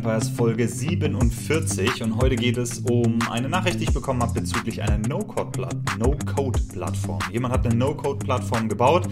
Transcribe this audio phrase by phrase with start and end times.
[0.00, 4.80] Empires Folge 47 und heute geht es um eine Nachricht, die ich bekommen habe bezüglich
[4.80, 7.18] einer No-Code-Plattform.
[7.30, 9.10] Jemand hat eine No-Code-Plattform gebaut,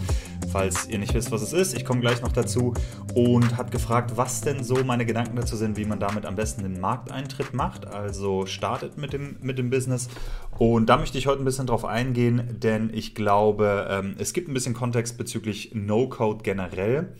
[0.51, 1.77] falls ihr nicht wisst, was es ist.
[1.77, 2.73] Ich komme gleich noch dazu
[3.15, 6.63] und hat gefragt, was denn so meine Gedanken dazu sind, wie man damit am besten
[6.63, 10.09] den Markteintritt macht, also startet mit dem, mit dem Business.
[10.57, 14.49] Und da möchte ich heute ein bisschen drauf eingehen, denn ich glaube, ähm, es gibt
[14.49, 17.13] ein bisschen Kontext bezüglich No-Code generell.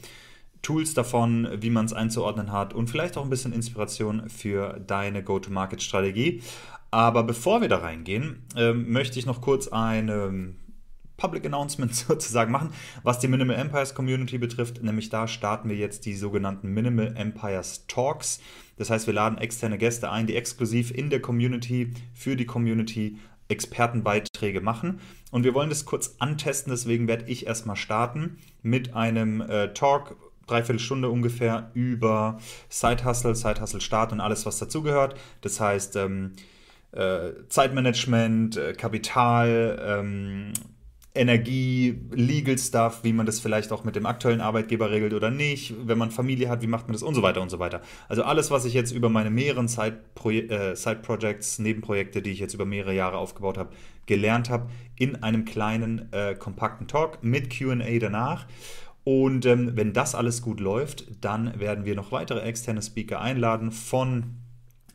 [0.63, 5.23] Tools davon, wie man es einzuordnen hat und vielleicht auch ein bisschen Inspiration für deine
[5.23, 6.43] Go-to-Market-Strategie.
[6.91, 10.55] Aber bevor wir da reingehen, äh, möchte ich noch kurz eine
[11.19, 12.71] Public Announcement sozusagen machen,
[13.03, 14.83] was die Minimal Empires Community betrifft.
[14.83, 18.41] Nämlich da starten wir jetzt die sogenannten Minimal Empires Talks.
[18.77, 23.19] Das heißt, wir laden externe Gäste ein, die exklusiv in der Community für die Community
[23.49, 25.01] Expertenbeiträge machen.
[25.31, 30.17] Und wir wollen das kurz antesten, deswegen werde ich erstmal starten mit einem äh, Talk
[30.49, 35.15] dreiviertel Stunde ungefähr über Side Hustle, Side Hustle Start und alles, was dazugehört.
[35.41, 36.33] Das heißt, ähm,
[36.93, 40.53] äh, Zeitmanagement, äh, Kapital, ähm,
[41.19, 45.75] Energie, Legal Stuff, wie man das vielleicht auch mit dem aktuellen Arbeitgeber regelt oder nicht,
[45.87, 47.81] wenn man Familie hat, wie macht man das und so weiter und so weiter.
[48.09, 52.67] Also alles, was ich jetzt über meine mehreren Side-Projects, äh, Nebenprojekte, die ich jetzt über
[52.67, 53.71] mehrere Jahre aufgebaut habe,
[54.07, 58.47] gelernt habe, in einem kleinen, äh, kompakten Talk mit QA danach.
[59.09, 63.73] Und ähm, wenn das alles gut läuft, dann werden wir noch weitere externe Speaker einladen
[63.73, 64.35] von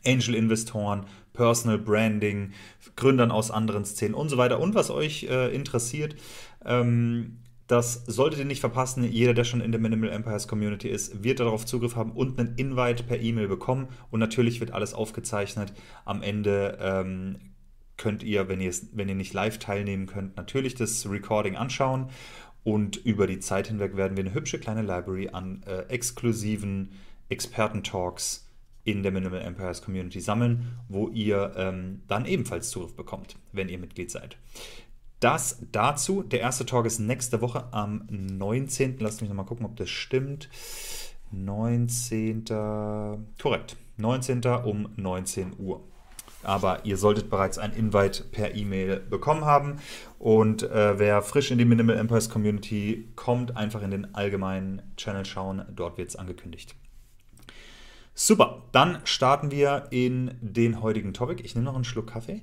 [0.05, 2.51] Angel-Investoren, Personal Branding,
[2.95, 4.59] Gründern aus anderen Szenen und so weiter.
[4.59, 6.15] Und was euch äh, interessiert,
[6.63, 9.03] ähm, das solltet ihr nicht verpassen.
[9.03, 12.53] Jeder, der schon in der Minimal Empires Community ist, wird darauf Zugriff haben und einen
[12.55, 13.87] Invite per E-Mail bekommen.
[14.11, 15.73] Und natürlich wird alles aufgezeichnet.
[16.05, 17.39] Am Ende ähm,
[17.97, 22.11] könnt ihr, wenn ihr, wenn ihr nicht live teilnehmen könnt, natürlich das Recording anschauen.
[22.63, 26.91] Und über die Zeit hinweg werden wir eine hübsche kleine Library an äh, exklusiven
[27.29, 28.47] Experten-Talks
[28.85, 33.79] in der Minimal Empires Community sammeln, wo ihr ähm, dann ebenfalls Zugriff bekommt, wenn ihr
[33.79, 34.37] Mitglied seid.
[35.19, 36.21] Das dazu.
[36.21, 38.99] Der erste Talk ist nächste Woche am 19.
[38.99, 40.49] Lasst mich nochmal gucken, ob das stimmt.
[41.31, 42.45] 19.
[43.41, 43.77] Korrekt.
[43.97, 44.41] 19.
[44.65, 45.81] um 19 Uhr
[46.45, 49.79] aber ihr solltet bereits ein Invite per E-Mail bekommen haben.
[50.19, 55.25] Und äh, wer frisch in die Minimal Empires Community kommt, einfach in den allgemeinen Channel
[55.25, 55.65] schauen.
[55.75, 56.75] Dort wird es angekündigt.
[58.15, 61.41] Super, dann starten wir in den heutigen Topic.
[61.43, 62.41] Ich nehme noch einen Schluck Kaffee.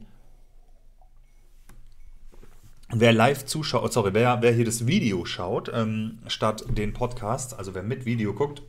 [2.93, 7.73] Wer live zuschaut, sorry, wer, wer hier das Video schaut, ähm, statt den Podcast, also
[7.73, 8.63] wer mit Video guckt,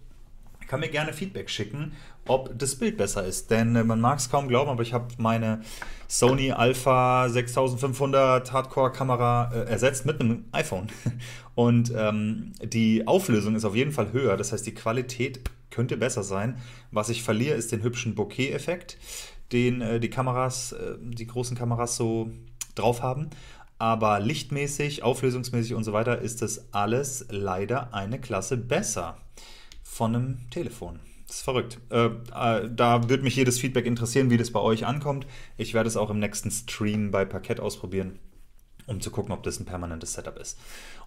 [0.71, 1.91] kann mir gerne Feedback schicken,
[2.25, 3.51] ob das Bild besser ist.
[3.51, 5.59] Denn äh, man mag es kaum glauben, aber ich habe meine
[6.07, 10.87] Sony Alpha 6500 Hardcore-Kamera äh, ersetzt mit einem iPhone.
[11.55, 14.37] Und ähm, die Auflösung ist auf jeden Fall höher.
[14.37, 16.57] Das heißt, die Qualität könnte besser sein.
[16.89, 18.97] Was ich verliere, ist den hübschen Bokeh-Effekt,
[19.51, 22.31] den äh, die Kameras, äh, die großen Kameras so
[22.75, 23.29] drauf haben.
[23.77, 29.17] Aber lichtmäßig, auflösungsmäßig und so weiter ist das alles leider eine Klasse besser
[29.91, 31.01] von einem Telefon.
[31.27, 31.77] Das ist verrückt.
[31.89, 35.27] Äh, äh, da würde mich jedes Feedback interessieren, wie das bei euch ankommt.
[35.57, 38.17] Ich werde es auch im nächsten Stream bei Parkett ausprobieren,
[38.87, 40.57] um zu gucken, ob das ein permanentes Setup ist.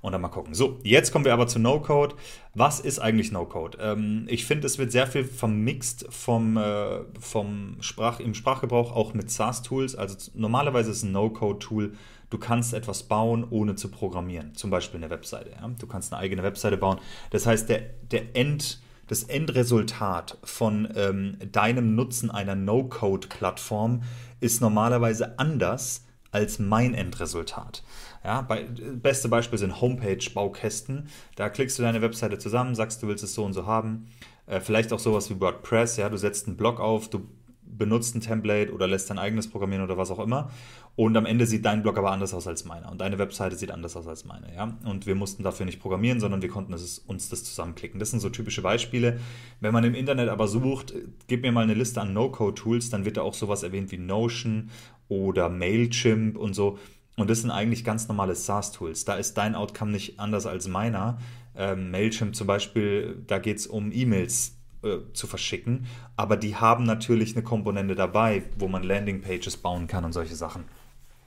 [0.03, 0.53] Und dann mal gucken.
[0.53, 2.15] So, jetzt kommen wir aber zu No-Code.
[2.53, 3.78] Was ist eigentlich No-Code?
[3.81, 9.15] Ähm, ich finde, es wird sehr viel vermixt vom, äh, vom Sprach, im Sprachgebrauch auch
[9.15, 9.97] mit SaaS-Tools.
[9.97, 11.95] Also normalerweise ist ein No-Code-Tool
[12.34, 14.57] du kannst etwas bauen, ohne zu programmieren.
[14.57, 15.51] Zum Beispiel eine Webseite.
[15.51, 15.71] Ja?
[15.78, 16.98] Du kannst eine eigene Webseite bauen.
[17.31, 24.03] Das heißt, der, der End, das Endresultat von ähm, deinem Nutzen einer No-Code-Plattform
[24.41, 27.84] ist normalerweise anders als mein Endresultat.
[28.25, 31.07] Ja, bei, beste Beispiel sind Homepage-Baukästen.
[31.36, 34.09] Da klickst du deine Webseite zusammen, sagst, du willst es so und so haben.
[34.47, 35.98] Äh, vielleicht auch sowas wie WordPress.
[35.98, 37.28] Ja, du setzt einen Blog auf, du
[37.63, 40.51] benutzt ein Template oder lässt dein eigenes programmieren oder was auch immer.
[40.97, 43.73] Und am Ende sieht dein Blog aber anders aus als meiner und deine Webseite sieht
[43.73, 44.55] anders aus als meine.
[44.55, 44.79] Ja?
[44.85, 47.99] Und wir mussten dafür nicht programmieren, sondern wir konnten das, uns das zusammenklicken.
[47.99, 49.19] Das sind so typische Beispiele.
[49.61, 50.95] Wenn man im Internet aber sucht,
[51.27, 54.71] gib mir mal eine Liste an No-Code-Tools, dann wird da auch sowas erwähnt wie Notion
[55.09, 56.79] oder Mailchimp und so.
[57.17, 59.05] Und das sind eigentlich ganz normale SaaS-Tools.
[59.05, 61.19] Da ist dein Outcome nicht anders als meiner.
[61.57, 65.87] Ähm, Mailchimp zum Beispiel, da geht es um E-Mails äh, zu verschicken,
[66.17, 70.65] aber die haben natürlich eine Komponente dabei, wo man Landingpages bauen kann und solche Sachen.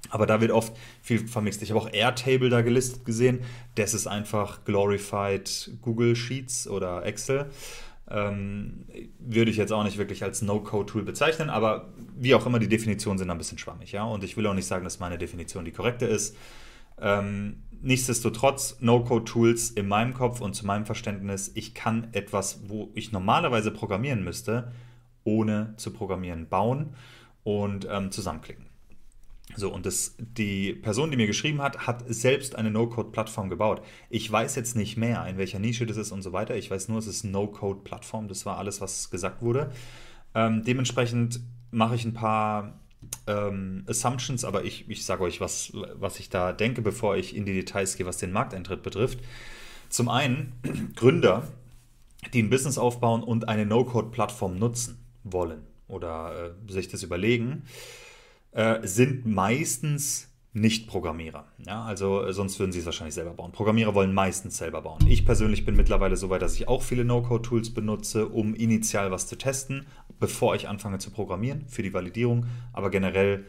[0.09, 1.61] Aber da wird oft viel vermixt.
[1.61, 3.39] Ich habe auch Airtable da gelistet gesehen.
[3.75, 7.49] Das ist einfach glorified Google Sheets oder Excel.
[8.09, 8.85] Ähm,
[9.19, 13.17] würde ich jetzt auch nicht wirklich als No-Code-Tool bezeichnen, aber wie auch immer, die Definitionen
[13.17, 14.05] sind ein bisschen schwammig, ja.
[14.05, 16.35] Und ich will auch nicht sagen, dass meine Definition die korrekte ist.
[17.01, 23.11] Ähm, nichtsdestotrotz, No-Code-Tools in meinem Kopf und zu meinem Verständnis, ich kann etwas, wo ich
[23.11, 24.71] normalerweise programmieren müsste,
[25.25, 26.95] ohne zu programmieren bauen
[27.43, 28.66] und ähm, zusammenklicken.
[29.55, 33.81] So, und das, die Person, die mir geschrieben hat, hat selbst eine No-Code-Plattform gebaut.
[34.09, 36.55] Ich weiß jetzt nicht mehr, in welcher Nische das ist und so weiter.
[36.55, 38.27] Ich weiß nur, es ist No-Code-Plattform.
[38.27, 39.71] Das war alles, was gesagt wurde.
[40.35, 41.39] Ähm, dementsprechend
[41.71, 42.79] mache ich ein paar
[43.25, 47.45] ähm, Assumptions, aber ich, ich sage euch, was, was ich da denke, bevor ich in
[47.45, 49.19] die Details gehe, was den Markteintritt betrifft.
[49.89, 50.53] Zum einen
[50.95, 51.47] Gründer,
[52.33, 57.63] die ein Business aufbauen und eine No-Code-Plattform nutzen wollen oder äh, sich das überlegen
[58.51, 61.45] äh, sind meistens nicht Programmierer.
[61.65, 63.51] Ja, also äh, sonst würden sie es wahrscheinlich selber bauen.
[63.51, 65.05] Programmierer wollen meistens selber bauen.
[65.07, 69.27] Ich persönlich bin mittlerweile so weit, dass ich auch viele No-Code-Tools benutze, um initial was
[69.27, 69.85] zu testen,
[70.19, 72.47] bevor ich anfange zu programmieren für die Validierung.
[72.73, 73.45] Aber generell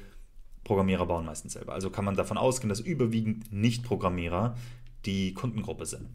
[0.64, 1.72] Programmierer bauen meistens selber.
[1.72, 4.54] Also kann man davon ausgehen, dass überwiegend Nicht-Programmierer
[5.06, 6.08] die Kundengruppe sind.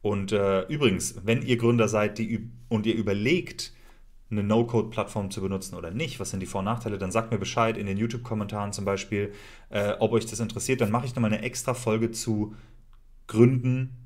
[0.00, 3.74] Und äh, übrigens, wenn ihr Gründer seid die, und ihr überlegt,
[4.30, 7.38] eine No-Code-Plattform zu benutzen oder nicht, was sind die Vor- und Nachteile, dann sagt mir
[7.38, 9.32] Bescheid in den YouTube-Kommentaren zum Beispiel,
[9.70, 10.80] äh, ob euch das interessiert.
[10.80, 12.54] Dann mache ich nochmal eine extra Folge zu
[13.26, 13.96] Gründen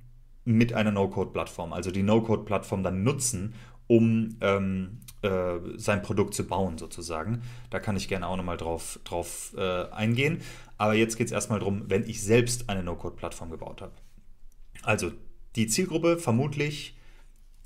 [0.45, 3.55] mit einer No-Code-Plattform, also die No-Code-Plattform dann nutzen,
[3.87, 7.43] um ähm, äh, sein Produkt zu bauen sozusagen.
[7.71, 10.41] Da kann ich gerne auch nochmal drauf, drauf äh, eingehen.
[10.79, 13.93] Aber jetzt geht es erstmal darum, wenn ich selbst eine No-Code-Plattform gebaut habe.
[14.83, 15.13] Also
[15.55, 16.97] die Zielgruppe vermutlich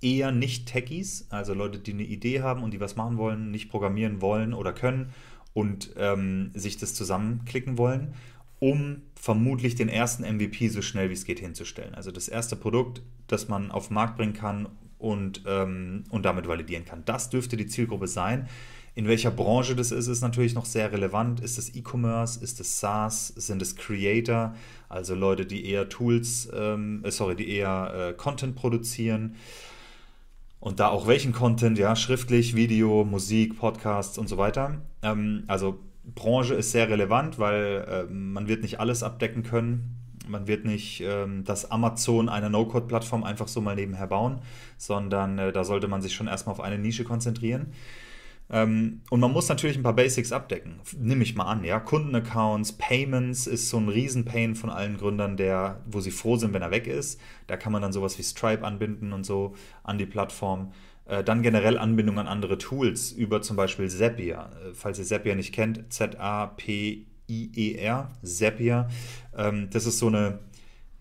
[0.07, 3.69] eher nicht Techies, also Leute, die eine Idee haben und die was machen wollen, nicht
[3.69, 5.13] programmieren wollen oder können
[5.53, 8.15] und ähm, sich das zusammenklicken wollen,
[8.61, 11.95] um vermutlich den ersten MVP so schnell wie es geht hinzustellen.
[11.95, 14.69] Also das erste Produkt, das man auf den Markt bringen kann
[14.99, 17.03] und, ähm, und damit validieren kann.
[17.05, 18.49] Das dürfte die Zielgruppe sein.
[18.95, 21.41] In welcher Branche das ist, ist natürlich noch sehr relevant.
[21.41, 22.43] Ist es E-Commerce?
[22.43, 23.29] Ist es SaaS?
[23.29, 24.55] Sind es Creator?
[24.89, 29.35] Also Leute, die eher Tools, ähm, äh, sorry, die eher äh, Content produzieren.
[30.61, 34.83] Und da auch welchen Content, ja, schriftlich, Video, Musik, Podcasts und so weiter.
[35.03, 35.79] Ähm, also
[36.15, 39.97] Branche ist sehr relevant, weil äh, man wird nicht alles abdecken können.
[40.29, 44.41] Man wird nicht ähm, das Amazon einer No-Code-Plattform einfach so mal nebenher bauen,
[44.77, 47.73] sondern äh, da sollte man sich schon erstmal auf eine Nische konzentrieren.
[48.49, 50.81] Ähm, und man muss natürlich ein paar Basics abdecken.
[50.99, 51.81] Nimm ich mal an, ja.
[51.81, 56.63] Kundenaccounts, Payments ist so ein Riesenpain von allen Gründern, der, wo sie froh sind, wenn
[56.63, 57.21] er weg ist.
[57.49, 60.73] Da kann man dann sowas wie Stripe anbinden und so an die Plattform.
[61.07, 64.51] Äh, dann generell Anbindung an andere Tools über zum Beispiel Zapier.
[64.65, 67.09] Äh, falls ihr Zapier nicht kennt, Z-A-P-I-E-R,
[68.23, 68.89] Zapier.
[69.37, 70.39] Ähm, das ist so eine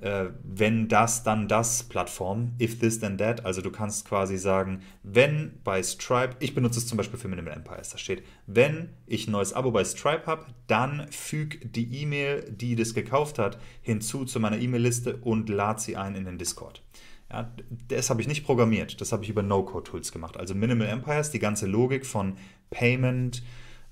[0.06, 3.44] äh, wenn das, dann das Plattform, if this, then that.
[3.44, 7.54] Also du kannst quasi sagen, wenn bei Stripe, ich benutze es zum Beispiel für Minimal
[7.54, 12.51] Empires, da steht, wenn ich ein neues Abo bei Stripe habe, dann füg die E-Mail,
[12.51, 16.84] die das gekauft hat, hinzu zu meiner E-Mail-Liste und lad sie ein in den Discord.
[17.32, 17.51] Ja,
[17.88, 20.38] das habe ich nicht programmiert, das habe ich über No-Code-Tools gemacht.
[20.38, 22.38] Also Minimal Empires, die ganze Logik von
[22.70, 23.41] Payment,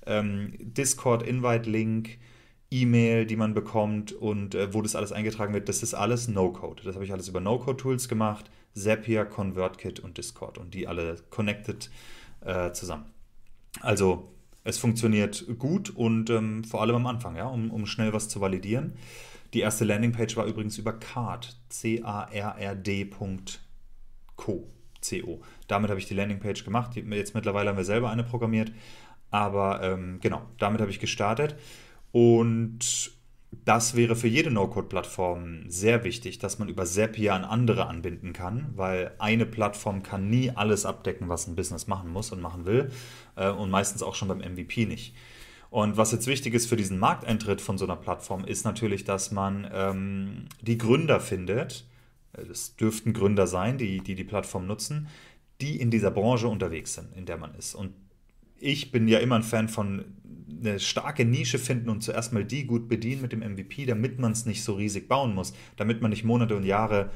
[0.06, 2.18] ähm, Discord, Invite-Link,
[2.82, 6.82] E-Mail, die man bekommt und äh, wo das alles eingetragen wird, das ist alles No-Code.
[6.84, 11.90] Das habe ich alles über No-Code-Tools gemacht, Zapier, ConvertKit und Discord und die alle connected
[12.40, 13.06] äh, zusammen.
[13.80, 14.32] Also
[14.64, 18.40] es funktioniert gut und ähm, vor allem am Anfang, ja, um, um schnell was zu
[18.40, 18.94] validieren.
[19.52, 23.14] Die erste Landingpage war übrigens über Card, C-A-R-R-D.co.
[24.36, 25.42] CO.
[25.68, 26.96] Damit habe ich die Landingpage gemacht.
[26.96, 28.72] Jetzt mittlerweile haben wir selber eine programmiert.
[29.30, 31.56] Aber ähm, genau, damit habe ich gestartet.
[32.14, 33.10] Und
[33.64, 38.68] das wäre für jede No-Code-Plattform sehr wichtig, dass man über Zapier an andere anbinden kann,
[38.76, 42.92] weil eine Plattform kann nie alles abdecken, was ein Business machen muss und machen will
[43.34, 45.12] äh, und meistens auch schon beim MVP nicht.
[45.70, 49.32] Und was jetzt wichtig ist für diesen Markteintritt von so einer Plattform, ist natürlich, dass
[49.32, 51.84] man ähm, die Gründer findet,
[52.32, 55.08] es dürften Gründer sein, die, die die Plattform nutzen,
[55.60, 57.74] die in dieser Branche unterwegs sind, in der man ist.
[57.74, 57.92] Und
[58.60, 60.04] ich bin ja immer ein Fan von
[60.64, 64.32] eine starke Nische finden und zuerst mal die gut bedienen mit dem MVP, damit man
[64.32, 67.10] es nicht so riesig bauen muss, damit man nicht Monate und Jahre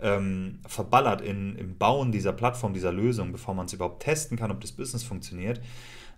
[0.00, 4.50] ähm, verballert in, im Bauen dieser Plattform, dieser Lösung, bevor man es überhaupt testen kann,
[4.50, 5.60] ob das Business funktioniert.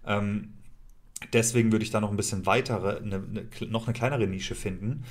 [0.07, 0.55] Ähm,
[1.33, 5.05] deswegen würde ich da noch ein bisschen weitere, eine, eine, noch eine kleinere Nische finden.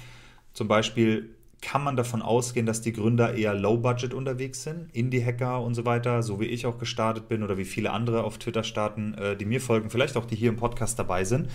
[0.54, 5.76] Zum Beispiel kann man davon ausgehen, dass die Gründer eher low-budget unterwegs sind, Indie-Hacker und
[5.76, 9.14] so weiter, so wie ich auch gestartet bin oder wie viele andere auf Twitter starten,
[9.14, 11.50] äh, die mir folgen, vielleicht auch die hier im Podcast dabei sind.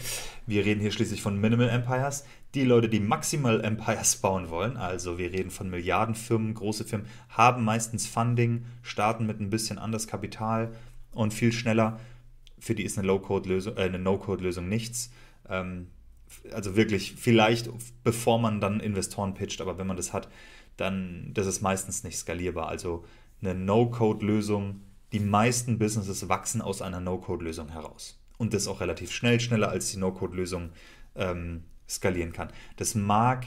[0.46, 2.24] Wir reden hier schließlich von Minimal Empires.
[2.54, 7.64] Die Leute, die Maximal Empires bauen wollen, also wir reden von Milliardenfirmen, große Firmen, haben
[7.64, 10.70] meistens Funding, starten mit ein bisschen anders Kapital
[11.10, 11.98] und viel schneller.
[12.60, 15.10] Für die ist eine Low-Code-Lösung, äh, No-Code-Lösung nichts.
[15.48, 15.88] Ähm,
[16.52, 17.70] also wirklich vielleicht
[18.04, 20.28] bevor man dann Investoren pitcht, aber wenn man das hat,
[20.76, 22.68] dann das ist meistens nicht skalierbar.
[22.68, 23.04] Also
[23.40, 24.80] eine No-Code-Lösung,
[25.12, 28.20] die meisten Businesses wachsen aus einer No-Code-Lösung heraus.
[28.38, 30.70] Und das auch relativ schnell, schneller als die No-Code-Lösung
[31.14, 32.48] ähm, skalieren kann.
[32.76, 33.46] Das mag,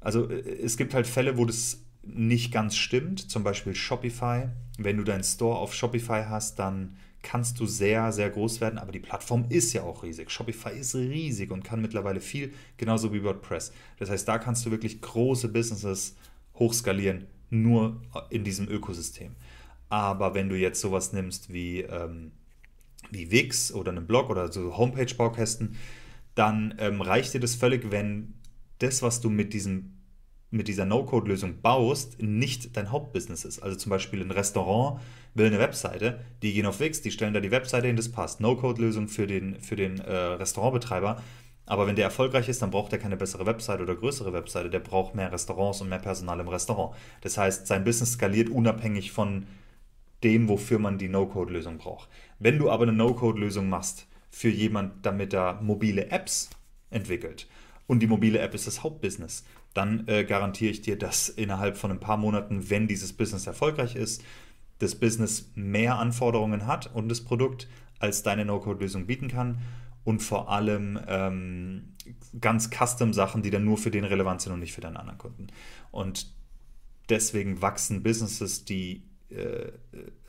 [0.00, 4.48] also äh, es gibt halt Fälle, wo das nicht ganz stimmt, zum Beispiel Shopify.
[4.78, 8.92] Wenn du deinen Store auf Shopify hast, dann kannst du sehr, sehr groß werden, aber
[8.92, 10.30] die Plattform ist ja auch riesig.
[10.30, 13.72] Shopify ist riesig und kann mittlerweile viel, genauso wie WordPress.
[13.98, 16.16] Das heißt, da kannst du wirklich große Businesses
[16.54, 19.36] hochskalieren, nur in diesem Ökosystem.
[19.90, 22.32] Aber wenn du jetzt sowas nimmst wie, ähm,
[23.10, 25.76] wie Wix oder einen Blog oder so Homepage-Baukästen,
[26.34, 28.34] dann ähm, reicht dir das völlig, wenn
[28.78, 29.99] das, was du mit diesem
[30.50, 33.62] mit dieser No-Code-Lösung baust, nicht dein Hauptbusiness ist.
[33.62, 35.00] Also zum Beispiel ein Restaurant
[35.34, 38.40] will eine Webseite, die gehen auf Wix, die stellen da die Webseite hin, das passt.
[38.40, 41.22] No-Code-Lösung für den, für den äh, Restaurantbetreiber.
[41.66, 44.70] Aber wenn der erfolgreich ist, dann braucht er keine bessere Webseite oder größere Webseite.
[44.70, 46.96] Der braucht mehr Restaurants und mehr Personal im Restaurant.
[47.20, 49.46] Das heißt, sein Business skaliert unabhängig von
[50.24, 52.08] dem, wofür man die No-Code-Lösung braucht.
[52.40, 56.50] Wenn du aber eine No-Code-Lösung machst für jemand, damit er mobile Apps
[56.90, 57.46] entwickelt
[57.90, 59.44] und die mobile App ist das Hauptbusiness,
[59.74, 63.96] dann äh, garantiere ich dir, dass innerhalb von ein paar Monaten, wenn dieses Business erfolgreich
[63.96, 64.22] ist,
[64.78, 67.66] das Business mehr Anforderungen hat und das Produkt
[67.98, 69.58] als deine No-Code-Lösung bieten kann
[70.04, 71.96] und vor allem ähm,
[72.40, 75.48] ganz Custom-Sachen, die dann nur für den relevant sind und nicht für deinen anderen Kunden.
[75.90, 76.32] Und
[77.08, 79.72] deswegen wachsen Businesses, die äh,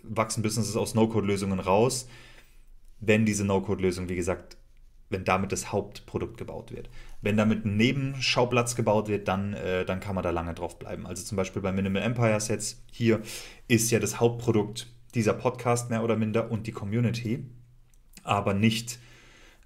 [0.01, 2.08] wachsen Businesses aus No-Code-Lösungen raus,
[3.01, 4.58] wenn diese No-Code-Lösung, wie gesagt,
[5.12, 6.89] wenn damit das Hauptprodukt gebaut wird.
[7.21, 11.05] Wenn damit ein Nebenschauplatz gebaut wird, dann, äh, dann kann man da lange drauf bleiben.
[11.05, 13.21] Also zum Beispiel bei Minimal Empires jetzt hier
[13.67, 17.45] ist ja das Hauptprodukt dieser Podcast mehr oder minder und die Community,
[18.23, 18.99] aber nicht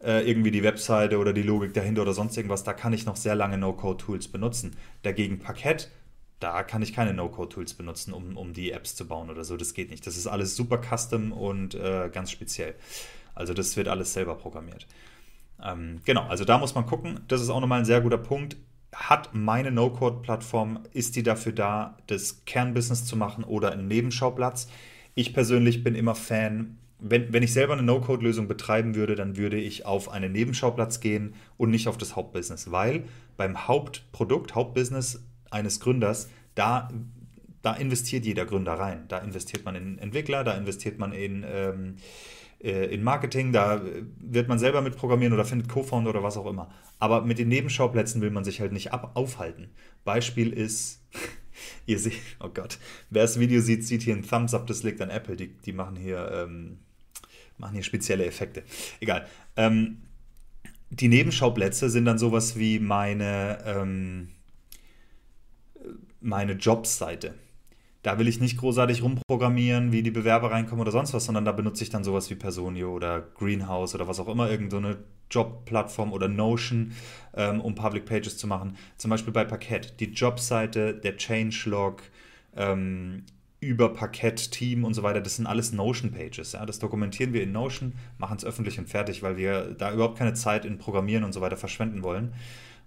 [0.02, 2.64] äh, irgendwie die Webseite oder die Logik dahinter oder sonst irgendwas.
[2.64, 4.76] Da kann ich noch sehr lange No-Code-Tools benutzen.
[5.04, 5.92] Dagegen Parkett,
[6.40, 9.56] da kann ich keine No-Code-Tools benutzen, um, um die Apps zu bauen oder so.
[9.58, 10.06] Das geht nicht.
[10.06, 12.76] Das ist alles super custom und äh, ganz speziell.
[13.34, 14.88] Also das wird alles selber programmiert.
[15.64, 17.20] Ähm, genau, also da muss man gucken.
[17.28, 18.58] Das ist auch nochmal ein sehr guter Punkt.
[18.94, 24.70] Hat meine No-Code-Plattform, ist die dafür da, das Kernbusiness zu machen oder einen Nebenschauplatz?
[25.16, 29.58] Ich persönlich bin immer Fan, wenn, wenn ich selber eine No-Code-Lösung betreiben würde, dann würde
[29.58, 33.04] ich auf einen Nebenschauplatz gehen und nicht auf das Hauptbusiness, weil
[33.38, 36.90] beim Hauptprodukt, Hauptbusiness eines Gründers, da,
[37.62, 39.06] da investiert jeder Gründer rein.
[39.10, 41.98] Da investiert man in Entwickler, da investiert man in, ähm,
[42.66, 43.82] äh, in Marketing, da
[44.20, 46.72] wird man selber mit programmieren oder findet Co-Founder oder was auch immer.
[46.98, 49.70] Aber mit den Nebenschauplätzen will man sich halt nicht ab aufhalten.
[50.04, 51.04] Beispiel ist,
[51.86, 52.80] ihr seht, oh Gott,
[53.12, 55.74] wer das Video sieht, sieht hier ein Thumbs Up, das liegt an Apple, die, die
[55.74, 56.80] machen hier, ähm,
[57.58, 58.64] machen hier spezielle Effekte.
[59.00, 59.28] Egal.
[59.56, 60.02] Ähm,
[60.90, 64.30] die Nebenschauplätze sind dann sowas wie meine, ähm,
[66.20, 67.36] meine Jobseite.
[68.06, 71.52] Da will ich nicht großartig rumprogrammieren, wie die Bewerber reinkommen oder sonst was, sondern da
[71.52, 74.98] benutze ich dann sowas wie Personio oder Greenhouse oder was auch immer, irgendeine
[75.32, 76.92] Jobplattform oder Notion,
[77.34, 78.78] ähm, um Public Pages zu machen.
[78.98, 82.04] Zum Beispiel bei Parkett, die Jobseite, der Changelog,
[82.56, 83.24] ähm,
[83.60, 86.52] über Parkett, Team und so weiter, das sind alles Notion-Pages.
[86.52, 86.64] Ja?
[86.68, 90.36] Das dokumentieren wir in Notion, machen es öffentlich und fertig, weil wir da überhaupt keine
[90.36, 92.34] Zeit in Programmieren und so weiter verschwenden wollen.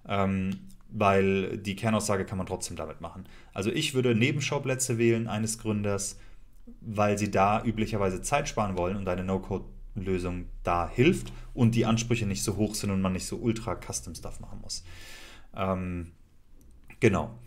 [0.07, 3.27] Ähm, weil die Kernaussage kann man trotzdem damit machen.
[3.53, 6.19] Also ich würde Nebenschauplätze wählen eines Gründers,
[6.81, 12.27] weil sie da üblicherweise Zeit sparen wollen und eine No-Code-Lösung da hilft und die Ansprüche
[12.27, 14.85] nicht so hoch sind und man nicht so ultra Custom Stuff machen muss.
[15.55, 16.13] Ähm,
[17.01, 17.39] genau.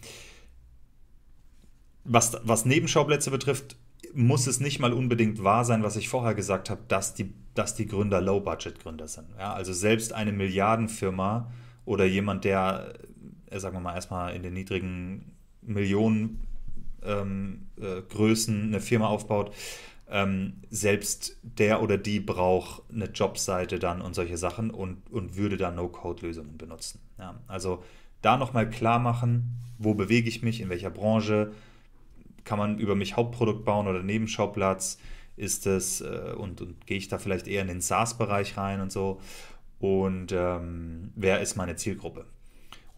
[2.04, 3.76] Was, was Nebenschauplätze betrifft,
[4.14, 7.76] muss es nicht mal unbedingt wahr sein, was ich vorher gesagt habe, dass die, dass
[7.76, 9.28] die Gründer Low-Budget-Gründer sind.
[9.38, 11.52] Ja, also selbst eine Milliardenfirma
[11.86, 12.94] oder jemand, der
[13.60, 15.32] sagen wir mal, erstmal in den niedrigen
[15.62, 16.48] Millionen
[17.04, 19.54] ähm, äh, Größen eine Firma aufbaut,
[20.10, 25.58] ähm, selbst der oder die braucht eine Jobseite dann und solche Sachen und, und würde
[25.58, 27.00] da No-Code-Lösungen benutzen.
[27.18, 27.84] Ja, also
[28.22, 31.54] da nochmal klar machen, wo bewege ich mich, in welcher Branche,
[32.44, 34.98] kann man über mich Hauptprodukt bauen oder Nebenschauplatz,
[35.38, 38.92] ist es äh, und, und gehe ich da vielleicht eher in den SaaS-Bereich rein und
[38.92, 39.20] so
[39.80, 42.26] und ähm, wer ist meine Zielgruppe.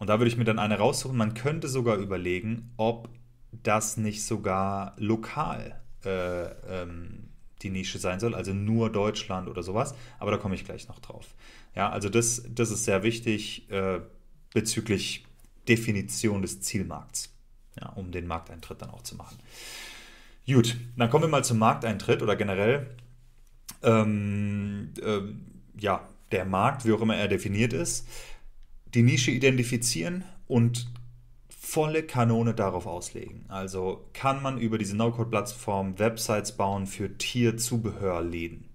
[0.04, 1.16] Und da würde ich mir dann eine raussuchen.
[1.16, 3.08] Man könnte sogar überlegen, ob
[3.62, 6.44] das nicht sogar lokal äh,
[6.82, 7.30] ähm,
[7.62, 9.94] die Nische sein soll, also nur Deutschland oder sowas.
[10.18, 11.34] Aber da komme ich gleich noch drauf.
[11.74, 14.00] Ja, also das, das ist sehr wichtig äh,
[14.52, 15.24] bezüglich
[15.68, 17.34] Definition des Zielmarkts,
[17.80, 19.38] ja, um den Markteintritt dann auch zu machen.
[20.46, 22.94] Gut, dann kommen wir mal zum Markteintritt oder generell
[23.82, 25.20] ähm, äh,
[25.80, 28.06] ja, der Markt, wie auch immer er definiert ist,
[28.94, 30.88] die Nische identifizieren und
[31.48, 33.44] volle Kanone darauf auslegen.
[33.48, 38.68] Also kann man über diese No-Code-Plattform Websites bauen für Tierzubehörläden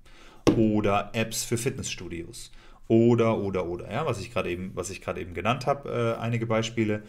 [0.58, 2.52] oder Apps für Fitnessstudios
[2.88, 7.04] oder oder oder ja, was ich gerade eben, eben genannt habe, äh, einige Beispiele.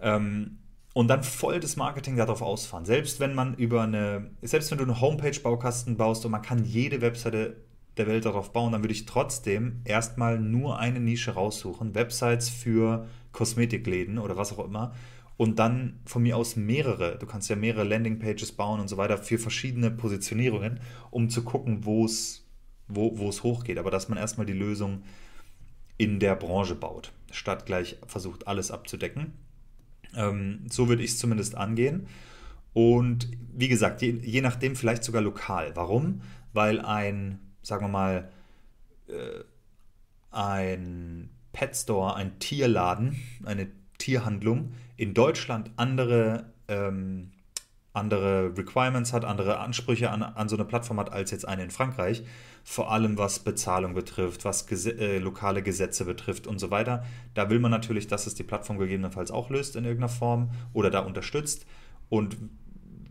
[0.00, 0.58] Ähm,
[0.92, 2.86] und dann voll das Marketing darauf ausfahren.
[2.86, 7.00] Selbst wenn man über eine, selbst wenn du eine Homepage-Baukasten baust und man kann jede
[7.00, 7.56] Webseite
[7.96, 13.06] der Welt darauf bauen, dann würde ich trotzdem erstmal nur eine Nische raussuchen, Websites für
[13.32, 14.92] Kosmetikläden oder was auch immer
[15.36, 19.18] und dann von mir aus mehrere, du kannst ja mehrere Landingpages bauen und so weiter
[19.18, 22.46] für verschiedene Positionierungen, um zu gucken, wo es
[22.88, 25.02] wo, es hochgeht, aber dass man erstmal die Lösung
[25.98, 29.32] in der Branche baut, statt gleich versucht, alles abzudecken.
[30.14, 32.06] Ähm, so würde ich es zumindest angehen.
[32.74, 35.72] Und wie gesagt, je, je nachdem vielleicht sogar lokal.
[35.74, 36.20] Warum?
[36.52, 38.28] Weil ein sagen wir mal,
[39.08, 39.42] äh,
[40.30, 43.66] ein Pet Store, ein Tierladen, eine
[43.98, 47.32] Tierhandlung in Deutschland andere, ähm,
[47.92, 51.70] andere Requirements hat, andere Ansprüche an, an so eine Plattform hat als jetzt eine in
[51.70, 52.22] Frankreich.
[52.62, 57.04] Vor allem was Bezahlung betrifft, was Ges äh, lokale Gesetze betrifft und so weiter.
[57.34, 60.90] Da will man natürlich, dass es die Plattform gegebenenfalls auch löst in irgendeiner Form oder
[60.90, 61.66] da unterstützt.
[62.10, 62.36] Und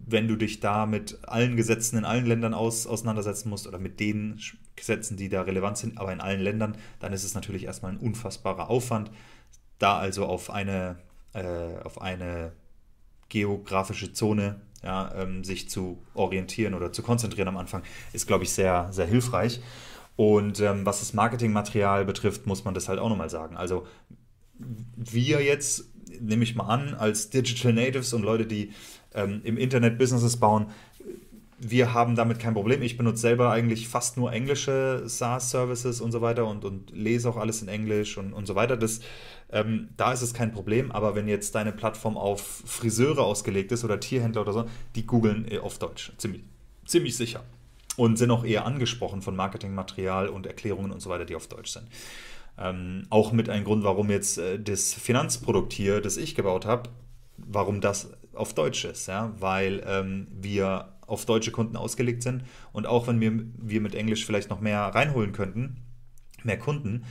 [0.08, 4.00] wenn du dich da mit allen Gesetzen in allen Ländern aus, auseinandersetzen musst oder mit
[4.00, 4.40] den
[4.76, 7.98] Gesetzen, die da relevant sind, aber in allen Ländern, dann ist es natürlich erstmal ein
[7.98, 9.12] unfassbarer Aufwand.
[9.80, 10.98] Da also auf eine,
[11.34, 12.52] äh, auf eine
[13.30, 17.82] geografische Zone ja, ähm, sich zu orientieren oder zu konzentrieren am Anfang,
[18.14, 19.60] ist, glaube ich, sehr, sehr hilfreich.
[20.16, 23.58] Und ähm, was das Marketingmaterial betrifft, muss man das halt auch nochmal sagen.
[23.58, 23.88] Also
[24.58, 25.90] wir jetzt,
[26.22, 28.72] nehme ich mal an, als Digital Natives und Leute, die
[29.16, 30.68] ähm, im Internet Businesses bauen.
[31.58, 32.82] Wir haben damit kein Problem.
[32.82, 37.38] Ich benutze selber eigentlich fast nur englische SaaS-Services und so weiter und, und lese auch
[37.38, 38.76] alles in Englisch und, und so weiter.
[38.76, 39.00] Das,
[39.52, 43.86] ähm, da ist es kein Problem, aber wenn jetzt deine Plattform auf Friseure ausgelegt ist
[43.86, 46.12] oder Tierhändler oder so, die googeln äh, auf Deutsch.
[46.18, 46.44] Ziemlich,
[46.86, 47.44] ziemlich sicher.
[47.96, 51.72] Und sind auch eher angesprochen von Marketingmaterial und Erklärungen und so weiter, die auf Deutsch
[51.72, 51.88] sind.
[52.58, 56.90] Ähm, auch mit einem Grund, warum jetzt äh, das Finanzprodukt hier, das ich gebaut habe,
[57.38, 62.88] warum das auf Deutsch ist, ja, weil ähm, wir auf deutsche Kunden ausgelegt sind und
[62.88, 65.84] auch wenn wir, wir mit Englisch vielleicht noch mehr reinholen könnten,
[66.44, 67.06] mehr Kunden,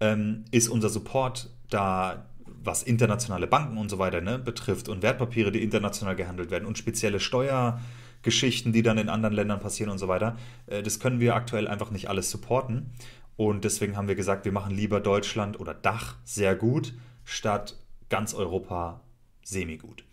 [0.00, 5.52] ähm, ist unser Support da, was internationale Banken und so weiter ne, betrifft und Wertpapiere,
[5.52, 10.08] die international gehandelt werden und spezielle Steuergeschichten, die dann in anderen Ländern passieren und so
[10.08, 10.36] weiter,
[10.66, 12.92] äh, das können wir aktuell einfach nicht alles supporten.
[13.36, 17.76] Und deswegen haben wir gesagt, wir machen lieber Deutschland oder Dach sehr gut, statt
[18.08, 19.00] ganz Europa
[19.44, 20.04] semi-gut.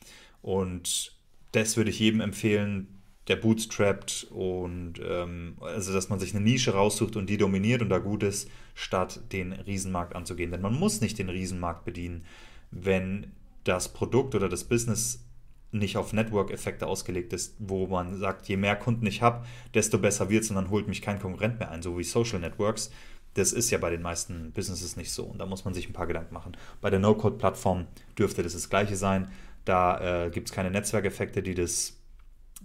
[0.46, 1.18] Und
[1.54, 6.76] das würde ich jedem empfehlen, der bootstrapped und ähm, also dass man sich eine Nische
[6.76, 10.52] raussucht und die dominiert und da gut ist, statt den Riesenmarkt anzugehen.
[10.52, 12.26] Denn man muss nicht den Riesenmarkt bedienen,
[12.70, 13.32] wenn
[13.64, 15.26] das Produkt oder das Business
[15.72, 20.30] nicht auf Network-Effekte ausgelegt ist, wo man sagt, je mehr Kunden ich habe, desto besser
[20.30, 22.92] wird es und dann holt mich kein Konkurrent mehr ein, so wie Social Networks.
[23.34, 25.94] Das ist ja bei den meisten Businesses nicht so und da muss man sich ein
[25.94, 26.56] paar Gedanken machen.
[26.82, 29.32] Bei der No-Code-Plattform dürfte das das gleiche sein.
[29.66, 31.98] Da äh, gibt es keine Netzwerkeffekte, die das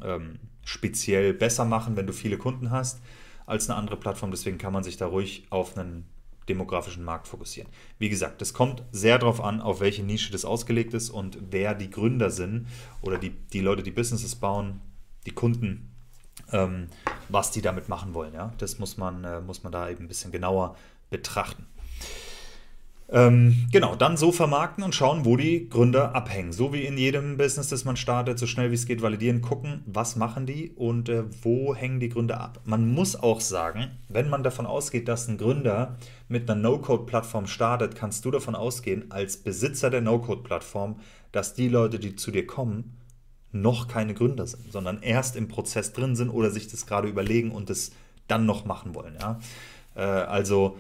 [0.03, 3.01] ähm, speziell besser machen, wenn du viele Kunden hast,
[3.47, 4.31] als eine andere Plattform.
[4.31, 6.07] Deswegen kann man sich da ruhig auf einen
[6.49, 7.71] demografischen Markt fokussieren.
[7.99, 11.75] Wie gesagt, es kommt sehr darauf an, auf welche Nische das ausgelegt ist und wer
[11.75, 12.67] die Gründer sind
[13.03, 14.81] oder die, die Leute, die Businesses bauen,
[15.27, 15.95] die Kunden,
[16.53, 16.89] ähm,
[17.29, 18.35] was die damit machen wollen.
[18.35, 18.53] Ja?
[18.59, 20.77] Das muss man, äh, muss man da eben ein bisschen genauer
[21.09, 21.67] betrachten.
[23.13, 26.53] Ähm, genau, dann so vermarkten und schauen, wo die Gründer abhängen.
[26.53, 29.83] So wie in jedem Business, das man startet, so schnell wie es geht validieren, gucken,
[29.87, 32.61] was machen die und äh, wo hängen die Gründer ab.
[32.65, 35.97] Man muss auch sagen, wenn man davon ausgeht, dass ein Gründer
[36.29, 41.01] mit einer No-Code-Plattform startet, kannst du davon ausgehen, als Besitzer der No-Code-Plattform,
[41.33, 42.97] dass die Leute, die zu dir kommen,
[43.51, 47.51] noch keine Gründer sind, sondern erst im Prozess drin sind oder sich das gerade überlegen
[47.51, 47.91] und das
[48.29, 49.17] dann noch machen wollen.
[49.21, 49.41] Ja?
[49.97, 50.77] Äh, also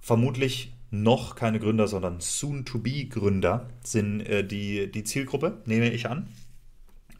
[0.00, 6.28] vermutlich noch keine Gründer, sondern Soon-to-be-Gründer sind äh, die, die Zielgruppe, nehme ich an.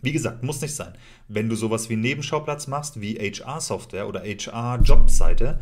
[0.00, 0.94] Wie gesagt, muss nicht sein.
[1.26, 5.59] Wenn du sowas wie Nebenschauplatz machst, wie HR-Software oder HR-Jobseite,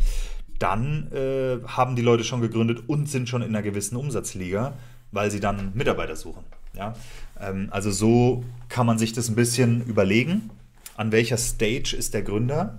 [0.58, 4.74] dann äh, haben die Leute schon gegründet und sind schon in einer gewissen Umsatzliga,
[5.10, 6.44] weil sie dann Mitarbeiter suchen.
[6.74, 6.94] Ja?
[7.40, 10.50] Ähm, also so kann man sich das ein bisschen überlegen.
[10.96, 12.78] An welcher Stage ist der Gründer?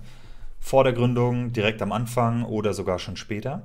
[0.60, 3.62] Vor der Gründung, direkt am Anfang oder sogar schon später.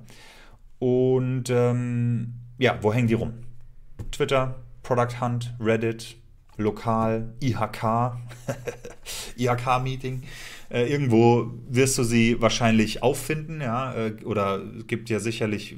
[0.84, 3.36] Und ähm, ja, wo hängen die rum?
[4.12, 6.18] Twitter, Product Hunt, Reddit,
[6.58, 8.18] lokal, IHK,
[9.38, 10.24] IHK-Meeting.
[10.70, 15.78] Äh, irgendwo wirst du sie wahrscheinlich auffinden, ja, äh, oder es gibt ja sicherlich,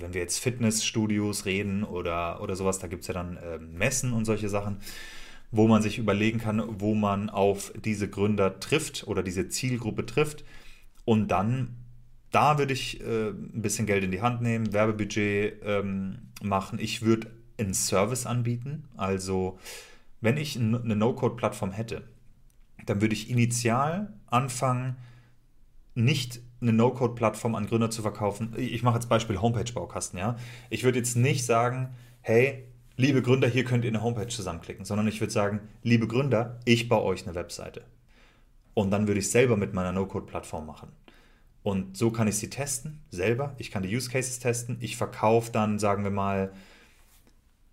[0.00, 4.12] wenn wir jetzt Fitnessstudios reden oder, oder sowas, da gibt es ja dann äh, Messen
[4.12, 4.78] und solche Sachen,
[5.52, 10.44] wo man sich überlegen kann, wo man auf diese Gründer trifft oder diese Zielgruppe trifft
[11.04, 11.76] und dann
[12.30, 16.78] da würde ich äh, ein bisschen Geld in die Hand nehmen, Werbebudget ähm, machen.
[16.78, 18.84] Ich würde einen Service anbieten.
[18.96, 19.58] Also
[20.20, 22.02] wenn ich eine No-Code-Plattform hätte,
[22.86, 24.96] dann würde ich initial anfangen,
[25.94, 28.54] nicht eine No-Code-Plattform an Gründer zu verkaufen.
[28.56, 30.36] Ich mache jetzt Beispiel Homepage-Baukasten, ja.
[30.68, 32.64] Ich würde jetzt nicht sagen, hey,
[32.96, 36.88] liebe Gründer, hier könnt ihr eine Homepage zusammenklicken, sondern ich würde sagen, liebe Gründer, ich
[36.88, 37.82] baue euch eine Webseite.
[38.74, 40.92] Und dann würde ich selber mit meiner No-Code-Plattform machen.
[41.62, 43.54] Und so kann ich sie testen, selber.
[43.58, 44.78] Ich kann die Use Cases testen.
[44.80, 46.52] Ich verkaufe dann, sagen wir mal,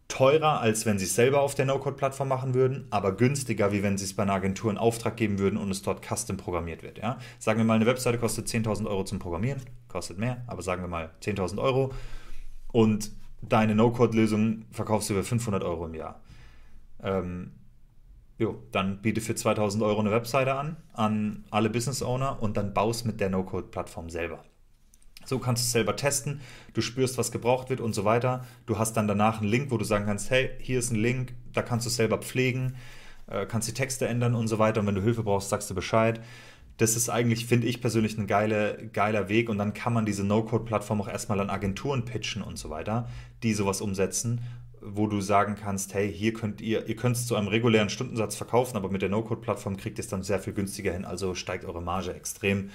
[0.08, 3.98] teurer, als wenn sie es selber auf der No-Code-Plattform machen würden, aber günstiger, wie wenn
[3.98, 6.98] sie es bei einer Agentur in Auftrag geben würden und es dort custom programmiert wird.
[6.98, 7.20] Ja?
[7.40, 10.88] Sagen wir mal, eine Webseite kostet 10.000 Euro zum Programmieren, kostet mehr, aber sagen wir
[10.88, 11.94] mal 10.000 Euro
[12.72, 16.22] und deine No-Code-Lösung verkaufst du für 500 Euro im Jahr.
[17.04, 17.52] Ähm,
[18.38, 22.74] jo, dann biete für 2000 Euro eine Webseite an, an alle Business Owner und dann
[22.74, 24.44] baust mit der No-Code-Plattform selber.
[25.26, 26.40] So kannst du es selber testen,
[26.74, 28.46] du spürst, was gebraucht wird und so weiter.
[28.66, 31.34] Du hast dann danach einen Link, wo du sagen kannst, hey, hier ist ein Link,
[31.54, 32.76] da kannst du es selber pflegen,
[33.28, 34.80] äh, kannst die Texte ändern und so weiter.
[34.80, 36.22] Und wenn du Hilfe brauchst, sagst du Bescheid.
[36.78, 39.50] Das ist eigentlich, finde ich persönlich, ein geile, geiler Weg.
[39.50, 43.10] Und dann kann man diese No-Code-Plattform auch erstmal an Agenturen pitchen und so weiter,
[43.44, 44.42] die sowas umsetzen,
[44.96, 48.36] wo du sagen kannst, hey, hier könnt ihr, ihr könnt es zu einem regulären Stundensatz
[48.36, 51.66] verkaufen, aber mit der No-Code-Plattform kriegt ihr es dann sehr viel günstiger hin, also steigt
[51.66, 52.70] eure Marge extrem.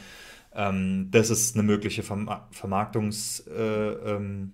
[0.55, 4.53] Ähm, das ist eine mögliche Vermarktungsmöglichkeit, äh, ähm,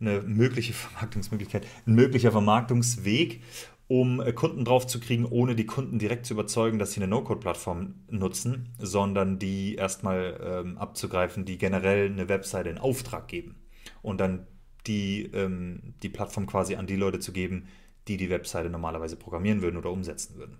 [0.00, 3.42] eine mögliche Vermarktungsmöglichkeit, ein möglicher Vermarktungsweg,
[3.88, 7.08] um äh, Kunden drauf zu kriegen, ohne die Kunden direkt zu überzeugen, dass sie eine
[7.08, 13.56] No-Code-Plattform nutzen, sondern die erstmal ähm, abzugreifen, die generell eine Webseite in Auftrag geben
[14.02, 14.46] und dann
[14.86, 17.68] die, ähm, die Plattform quasi an die Leute zu geben,
[18.08, 20.58] die die Webseite normalerweise programmieren würden oder umsetzen würden.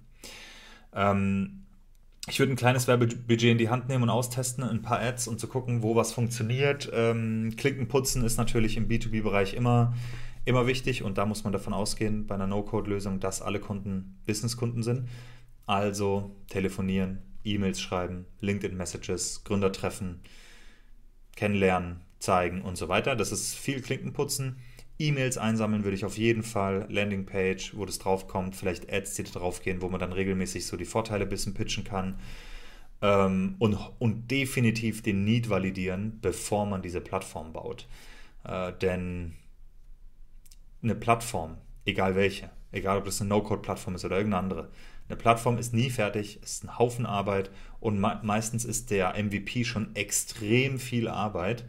[0.95, 1.63] Ähm,
[2.29, 5.41] ich würde ein kleines Werbebudget in die Hand nehmen und austesten, ein paar Ads und
[5.41, 6.89] zu gucken, wo was funktioniert.
[6.95, 9.93] Ähm, Klicken putzen ist natürlich im B2B-Bereich immer,
[10.45, 14.85] immer wichtig und da muss man davon ausgehen, bei einer No-Code-Lösung, dass alle Kunden Business-Kunden
[14.85, 15.09] sind.
[15.67, 20.21] Also telefonieren, E-Mails schreiben, LinkedIn-Messages, Gründer treffen,
[21.35, 23.17] kennenlernen, zeigen und so weiter.
[23.17, 24.57] Das ist viel Klinkenputzen.
[24.99, 29.41] E-Mails einsammeln würde ich auf jeden Fall, Landingpage, wo das draufkommt, vielleicht Ads, die da
[29.41, 32.19] draufgehen, wo man dann regelmäßig so die Vorteile ein bisschen pitchen kann.
[33.01, 37.89] Ähm, und, und definitiv den Need validieren, bevor man diese Plattform baut.
[38.45, 39.35] Äh, denn
[40.83, 44.71] eine Plattform, egal welche, egal ob das eine No-Code-Plattform ist oder irgendeine andere,
[45.09, 49.65] eine Plattform ist nie fertig, ist ein Haufen Arbeit und me meistens ist der MVP
[49.65, 51.65] schon extrem viel Arbeit.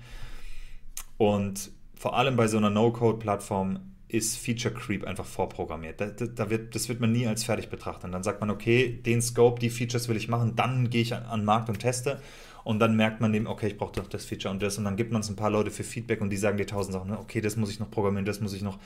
[1.24, 6.02] Und vor allem bei so einer No-Code-Plattform ist Feature Creep einfach vorprogrammiert.
[6.02, 8.12] Da, da, wird, das wird man nie als fertig betrachten.
[8.12, 11.24] Dann sagt man, okay, den Scope, die Features will ich machen, dann gehe ich an,
[11.24, 12.22] an den Markt und teste.
[12.66, 14.78] Und dann merkt man eben, okay, ich brauche doch das Feature und das.
[14.78, 16.94] Und dann gibt man es ein paar Leute für Feedback und die sagen dir tausend
[16.94, 17.18] Sachen, ne?
[17.18, 18.78] okay, das muss ich noch programmieren, das muss ich noch.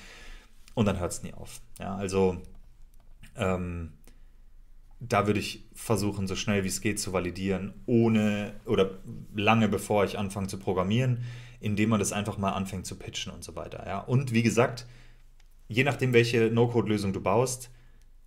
[0.76, 1.60] Und dann hört es nie auf.
[1.80, 2.38] Ja, also
[3.36, 3.94] ähm,
[5.00, 8.92] da würde ich versuchen, so schnell wie es geht zu validieren, ohne oder
[9.36, 11.24] lange bevor ich anfange zu programmieren
[11.60, 13.84] indem man das einfach mal anfängt zu pitchen und so weiter.
[13.86, 14.00] Ja?
[14.00, 14.86] Und wie gesagt,
[15.68, 17.70] je nachdem, welche No-Code-Lösung du baust,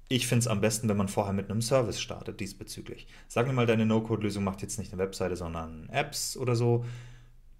[0.08, 3.06] ich finde es am besten, wenn man vorher mit einem Service startet diesbezüglich.
[3.28, 6.84] Sagen wir mal, deine No-Code-Lösung macht jetzt nicht eine Webseite, sondern Apps oder so,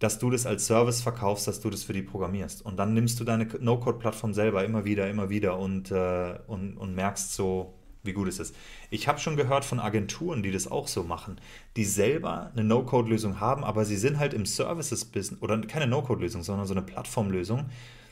[0.00, 2.64] dass du das als Service verkaufst, dass du das für die programmierst.
[2.64, 6.94] Und dann nimmst du deine No-Code-Plattform selber immer wieder, immer wieder und, äh, und, und
[6.94, 8.54] merkst so, wie gut es ist.
[8.90, 11.40] Ich habe schon gehört von Agenturen, die das auch so machen,
[11.76, 16.66] die selber eine No-Code-Lösung haben, aber sie sind halt im Services-Business, oder keine No-Code-Lösung, sondern
[16.66, 17.66] so eine Plattformlösung.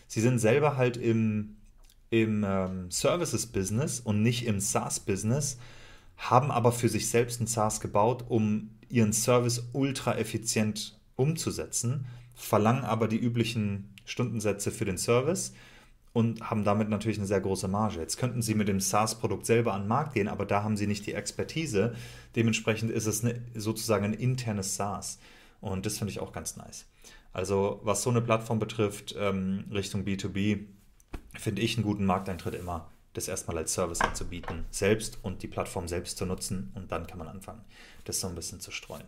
[0.06, 1.56] Sie sind selber halt im,
[2.10, 5.58] im ähm, Services-Business und nicht im SaaS-Business,
[6.16, 12.84] haben aber für sich selbst ein SaaS gebaut, um ihren Service ultra effizient umzusetzen, verlangen
[12.84, 15.52] aber die üblichen Stundensätze für den Service
[16.12, 18.00] und haben damit natürlich eine sehr große Marge.
[18.00, 20.86] Jetzt könnten Sie mit dem SaaS-Produkt selber an den Markt gehen, aber da haben Sie
[20.86, 21.94] nicht die Expertise.
[22.36, 25.18] Dementsprechend ist es eine, sozusagen ein internes SaaS.
[25.60, 26.86] Und das finde ich auch ganz nice.
[27.32, 30.66] Also was so eine Plattform betrifft, ähm, Richtung B2B,
[31.34, 35.88] finde ich einen guten Markteintritt immer das erstmal als Service anzubieten, selbst und die Plattform
[35.88, 37.62] selbst zu nutzen und dann kann man anfangen,
[38.04, 39.04] das so ein bisschen zu streuen.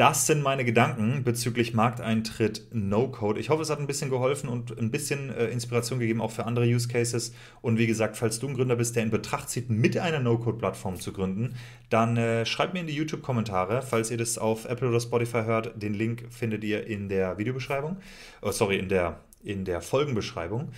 [0.00, 3.38] Das sind meine Gedanken bezüglich Markteintritt No-Code.
[3.38, 6.46] Ich hoffe, es hat ein bisschen geholfen und ein bisschen äh, Inspiration gegeben, auch für
[6.46, 7.34] andere Use Cases.
[7.60, 10.98] Und wie gesagt, falls du ein Gründer bist, der in Betracht zieht, mit einer No-Code-Plattform
[10.98, 11.54] zu gründen,
[11.90, 15.82] dann äh, schreib mir in die YouTube-Kommentare, falls ihr das auf Apple oder Spotify hört.
[15.82, 17.98] Den Link findet ihr in der Videobeschreibung.
[18.40, 20.70] Oh, sorry, in der, in der Folgenbeschreibung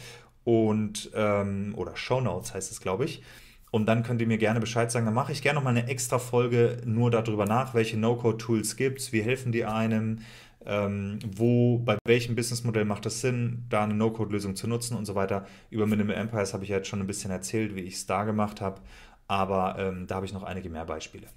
[0.44, 3.22] und ähm, oder Show Notes heißt es, glaube ich.
[3.70, 5.06] Und dann könnt ihr mir gerne Bescheid sagen.
[5.06, 9.12] Dann mache ich gerne nochmal eine extra Folge nur darüber nach, welche No-Code-Tools gibt es,
[9.12, 10.18] wie helfen die einem,
[10.66, 15.14] ähm, wo, bei welchem Businessmodell macht es Sinn, da eine No-Code-Lösung zu nutzen und so
[15.14, 15.46] weiter.
[15.70, 18.24] Über Minimal Empires habe ich ja jetzt schon ein bisschen erzählt, wie ich es da
[18.24, 18.80] gemacht habe.
[19.26, 21.28] Aber ähm, da habe ich noch einige mehr Beispiele.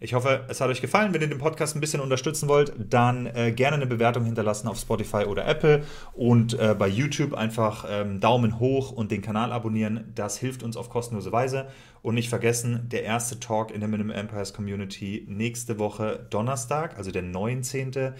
[0.00, 1.12] Ich hoffe, es hat euch gefallen.
[1.12, 4.78] Wenn ihr den Podcast ein bisschen unterstützen wollt, dann äh, gerne eine Bewertung hinterlassen auf
[4.78, 5.82] Spotify oder Apple
[6.12, 10.12] und äh, bei YouTube einfach ähm, Daumen hoch und den Kanal abonnieren.
[10.14, 11.66] Das hilft uns auf kostenlose Weise.
[12.00, 17.10] Und nicht vergessen, der erste Talk in der Minimum Empires Community nächste Woche Donnerstag, also
[17.10, 18.14] der 19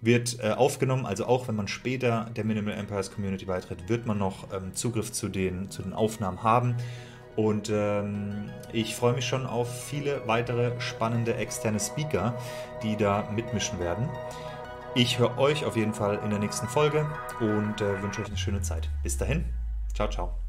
[0.00, 1.06] wird äh, aufgenommen.
[1.06, 5.12] Also auch wenn man später der Minimal Empires Community beitritt, wird man noch ähm, Zugriff
[5.12, 6.74] zu den, zu den Aufnahmen haben.
[7.36, 12.34] Und ähm, ich freue mich schon auf viele weitere spannende externe Speaker,
[12.82, 14.08] die da mitmischen werden.
[14.94, 17.06] Ich höre euch auf jeden Fall in der nächsten Folge
[17.40, 18.90] und äh, wünsche euch eine schöne Zeit.
[19.02, 19.46] Bis dahin,
[19.94, 20.41] ciao, ciao.